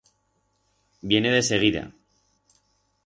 [1.11, 1.85] Viene deseguida.